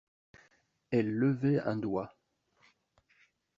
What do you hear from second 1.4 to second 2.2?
un doigt.